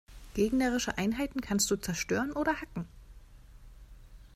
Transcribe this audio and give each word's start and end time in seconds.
Gegnerische 0.33 0.97
Einheiten 0.97 1.41
kannst 1.41 1.69
du 1.69 1.75
zerstören 1.75 2.31
oder 2.31 2.59
hacken. 2.59 2.87